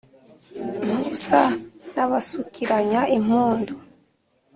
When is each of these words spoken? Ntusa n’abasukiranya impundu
Ntusa 0.85 1.41
n’abasukiranya 1.93 3.01
impundu 3.17 3.75